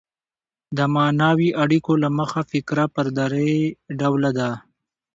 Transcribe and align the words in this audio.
د 0.77 0.79
معنوي 0.95 1.49
اړیکو 1.63 1.91
له 2.03 2.09
مخه 2.17 2.41
فقره 2.51 2.85
پر 2.95 3.07
درې 3.19 3.51
ډوله 3.99 4.31
ده. 4.37 4.49